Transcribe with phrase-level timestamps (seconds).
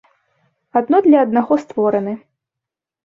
[0.81, 2.13] Адно для аднаго створаны.